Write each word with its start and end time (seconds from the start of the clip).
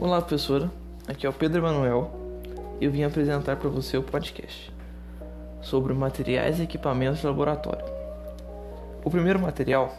Olá, 0.00 0.20
professora. 0.20 0.70
Aqui 1.08 1.26
é 1.26 1.28
o 1.28 1.32
Pedro 1.32 1.58
Emanuel 1.58 2.12
e 2.80 2.84
eu 2.84 2.92
vim 2.92 3.02
apresentar 3.02 3.56
para 3.56 3.68
você 3.68 3.96
o 3.96 4.02
podcast 4.02 4.72
sobre 5.60 5.92
materiais 5.92 6.60
e 6.60 6.62
equipamentos 6.62 7.18
de 7.18 7.26
laboratório. 7.26 7.84
O 9.04 9.10
primeiro 9.10 9.40
material 9.40 9.92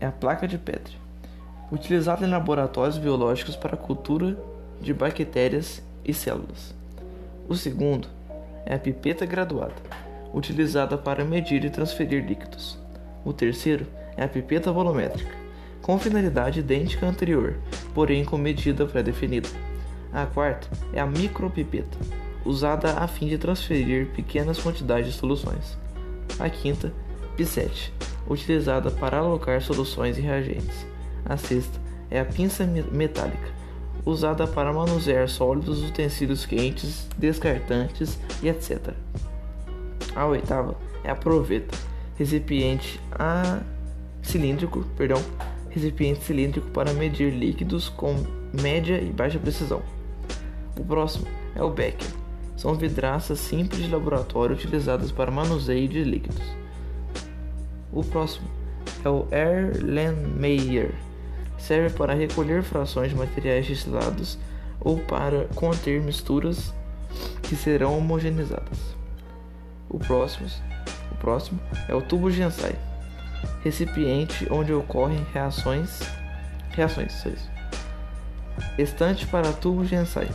é 0.00 0.06
a 0.06 0.10
placa 0.10 0.48
de 0.48 0.56
Petri, 0.56 0.96
utilizada 1.70 2.26
em 2.26 2.30
laboratórios 2.30 2.96
biológicos 2.96 3.54
para 3.54 3.74
a 3.74 3.76
cultura 3.78 4.38
de 4.80 4.94
bactérias 4.94 5.82
e 6.02 6.14
células. 6.14 6.74
O 7.46 7.54
segundo 7.54 8.08
é 8.64 8.74
a 8.74 8.78
pipeta 8.78 9.26
graduada, 9.26 9.74
utilizada 10.32 10.96
para 10.96 11.26
medir 11.26 11.62
e 11.62 11.68
transferir 11.68 12.26
líquidos. 12.26 12.78
O 13.22 13.34
terceiro 13.34 13.86
é 14.16 14.24
a 14.24 14.28
pipeta 14.28 14.72
volumétrica, 14.72 15.41
com 15.82 15.98
finalidade 15.98 16.60
idêntica 16.60 17.04
à 17.04 17.08
anterior, 17.08 17.56
porém 17.92 18.24
com 18.24 18.38
medida 18.38 18.86
pré-definida. 18.86 19.48
A 20.12 20.24
quarta 20.24 20.68
é 20.92 21.00
a 21.00 21.06
micropipeta, 21.06 21.98
usada 22.44 22.92
a 22.98 23.06
fim 23.08 23.26
de 23.26 23.36
transferir 23.36 24.06
pequenas 24.14 24.58
quantidades 24.58 25.12
de 25.12 25.18
soluções. 25.18 25.76
A 26.38 26.48
quinta, 26.48 26.92
pipette, 27.36 27.92
utilizada 28.28 28.90
para 28.90 29.18
alocar 29.18 29.60
soluções 29.60 30.16
e 30.16 30.20
reagentes. 30.20 30.86
A 31.24 31.36
sexta 31.36 31.80
é 32.10 32.20
a 32.20 32.24
pinça 32.24 32.64
metálica, 32.64 33.50
usada 34.04 34.46
para 34.46 34.72
manusear 34.72 35.28
sólidos, 35.28 35.82
utensílios 35.82 36.46
quentes, 36.46 37.08
descartantes 37.18 38.18
e 38.42 38.48
etc. 38.48 38.94
A 40.14 40.26
oitava 40.26 40.76
é 41.02 41.10
a 41.10 41.16
proveta, 41.16 41.76
recipiente 42.16 43.00
a 43.12 43.60
cilíndrico, 44.22 44.84
perdão, 44.96 45.22
recipiente 45.72 46.22
cilíndrico 46.22 46.68
para 46.70 46.92
medir 46.92 47.32
líquidos 47.32 47.88
com 47.88 48.14
média 48.60 49.00
e 49.00 49.10
baixa 49.10 49.38
precisão. 49.38 49.82
O 50.78 50.84
próximo 50.84 51.26
é 51.54 51.62
o 51.62 51.70
becker. 51.70 52.08
São 52.56 52.74
vidraças 52.74 53.40
simples 53.40 53.82
de 53.82 53.90
laboratório 53.90 54.54
utilizadas 54.54 55.10
para 55.10 55.30
manuseio 55.30 55.88
de 55.88 56.04
líquidos. 56.04 56.42
O 57.92 58.04
próximo 58.04 58.48
é 59.04 59.08
o 59.08 59.26
Erlenmeyer. 59.32 60.94
Serve 61.58 61.96
para 61.96 62.14
recolher 62.14 62.62
frações 62.62 63.10
de 63.10 63.16
materiais 63.16 63.66
destilados 63.66 64.38
ou 64.80 64.98
para 64.98 65.46
conter 65.54 66.00
misturas 66.00 66.72
que 67.42 67.56
serão 67.56 67.96
homogeneizadas. 67.96 68.78
O 69.88 69.98
próximo, 69.98 70.48
o 71.10 71.14
próximo 71.16 71.60
é 71.88 71.94
o 71.94 72.02
tubo 72.02 72.30
Gensai 72.30 72.76
recipiente 73.62 74.46
onde 74.50 74.72
ocorrem 74.72 75.24
reações, 75.32 76.00
reações, 76.70 77.12
só 77.12 77.28
isso. 77.28 77.50
Estante 78.78 79.26
para 79.26 79.52
tubo 79.52 79.84
Gensai. 79.84 80.28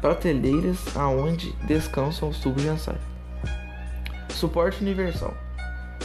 Prateleiras 0.00 0.96
aonde 0.96 1.52
descansam 1.64 2.28
os 2.28 2.40
tubos 2.40 2.62
Gensai. 2.62 2.96
Suporte 4.30 4.82
universal, 4.82 5.34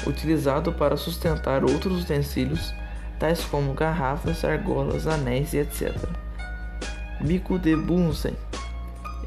utilizado 0.05 0.71
para 0.73 0.95
sustentar 0.95 1.63
outros 1.63 2.03
utensílios, 2.03 2.73
tais 3.19 3.43
como 3.45 3.73
garrafas, 3.73 4.45
argolas, 4.45 5.07
anéis 5.07 5.53
e 5.53 5.57
etc. 5.57 5.91
Bico 7.19 7.57
de 7.57 7.75
Bunsen, 7.75 8.35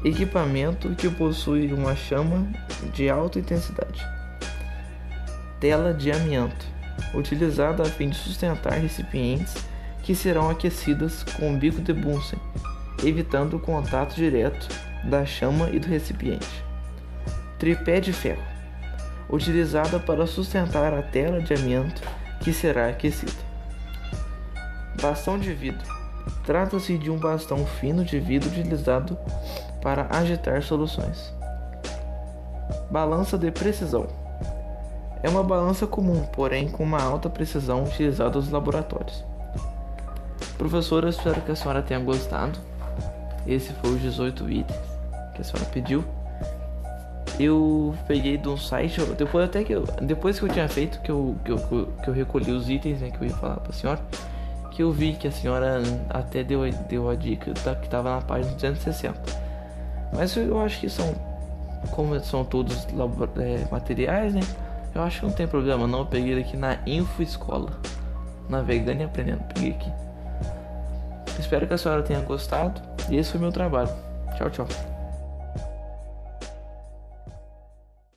equipamento 0.05 0.95
que 0.95 1.09
possui 1.09 1.73
uma 1.73 1.93
chama 1.93 2.47
de 2.93 3.09
alta 3.09 3.39
intensidade 3.39 4.20
tela 5.61 5.93
de 5.93 6.11
amianto, 6.11 6.65
utilizada 7.13 7.83
a 7.83 7.85
fim 7.85 8.09
de 8.09 8.15
sustentar 8.15 8.73
recipientes 8.73 9.55
que 10.01 10.15
serão 10.15 10.49
aquecidas 10.49 11.23
com 11.23 11.53
o 11.53 11.57
bico 11.57 11.79
de 11.79 11.93
Bunsen, 11.93 12.39
evitando 13.05 13.57
o 13.57 13.59
contato 13.59 14.15
direto 14.15 14.67
da 15.03 15.23
chama 15.23 15.69
e 15.69 15.77
do 15.77 15.87
recipiente. 15.87 16.65
Tripé 17.59 17.99
de 17.99 18.11
ferro, 18.11 18.41
utilizada 19.29 19.99
para 19.99 20.25
sustentar 20.25 20.95
a 20.95 21.03
tela 21.03 21.39
de 21.39 21.53
amianto 21.53 22.01
que 22.39 22.51
será 22.51 22.89
aquecida. 22.89 23.31
Bastão 24.99 25.37
de 25.37 25.53
vidro. 25.53 25.87
Trata-se 26.43 26.97
de 26.97 27.11
um 27.11 27.19
bastão 27.19 27.67
fino 27.67 28.03
de 28.03 28.19
vidro 28.19 28.49
utilizado 28.49 29.15
para 29.79 30.07
agitar 30.09 30.63
soluções. 30.63 31.31
Balança 32.89 33.37
de 33.37 33.51
precisão 33.51 34.20
é 35.23 35.29
uma 35.29 35.43
balança 35.43 35.85
comum, 35.85 36.23
porém 36.33 36.67
com 36.67 36.83
uma 36.83 37.01
alta 37.01 37.29
precisão 37.29 37.83
utilizada 37.83 38.37
nos 38.37 38.49
laboratórios. 38.49 39.23
Professora, 40.57 41.09
espero 41.09 41.41
que 41.41 41.51
a 41.51 41.55
senhora 41.55 41.81
tenha 41.81 41.99
gostado. 41.99 42.59
Esse 43.47 43.73
foi 43.73 43.91
os 43.91 44.01
18 44.01 44.49
itens 44.49 44.79
que 45.33 45.41
a 45.41 45.43
senhora 45.43 45.69
pediu. 45.71 46.03
Eu 47.39 47.95
peguei 48.07 48.37
de 48.37 48.47
um 48.47 48.57
site, 48.57 49.01
depois 49.17 49.45
até 49.45 49.63
que 49.63 49.73
eu, 49.73 49.85
depois 50.01 50.37
que 50.37 50.45
eu 50.45 50.49
tinha 50.49 50.67
feito, 50.67 50.99
que 51.01 51.09
eu, 51.09 51.35
que 51.43 51.51
eu, 51.51 51.87
que 52.03 52.07
eu 52.07 52.13
recolhi 52.13 52.51
os 52.51 52.69
itens 52.69 53.01
né, 53.01 53.09
que 53.09 53.23
eu 53.23 53.27
ia 53.27 53.35
falar 53.35 53.55
para 53.55 53.71
a 53.71 53.73
senhora, 53.73 53.99
que 54.71 54.83
eu 54.83 54.91
vi 54.91 55.13
que 55.13 55.27
a 55.27 55.31
senhora 55.31 55.81
até 56.09 56.43
deu, 56.43 56.61
deu 56.87 57.09
a 57.09 57.15
dica 57.15 57.51
que 57.53 57.85
estava 57.85 58.15
na 58.15 58.21
página 58.21 58.53
260. 58.53 59.19
Mas 60.13 60.35
eu 60.35 60.59
acho 60.59 60.79
que 60.79 60.89
são, 60.89 61.15
como 61.91 62.19
são 62.19 62.43
todos 62.43 62.85
é, 63.39 63.65
materiais, 63.71 64.33
né? 64.33 64.41
Eu 64.93 65.01
acho 65.03 65.21
que 65.21 65.25
não 65.25 65.33
tem 65.33 65.47
problema 65.47 65.87
não, 65.87 65.99
eu 65.99 66.05
peguei 66.05 66.39
aqui 66.39 66.57
na 66.57 66.77
Info 66.85 67.21
Escola. 67.21 67.71
Navegando 68.49 69.01
e 69.01 69.05
aprendendo, 69.05 69.43
peguei 69.53 69.71
aqui. 69.71 69.91
Espero 71.39 71.65
que 71.65 71.73
a 71.73 71.77
senhora 71.77 72.03
tenha 72.03 72.19
gostado. 72.19 72.81
E 73.09 73.17
esse 73.17 73.31
foi 73.31 73.39
meu 73.39 73.51
trabalho. 73.51 73.89
Tchau, 74.37 74.49
tchau. 74.49 74.90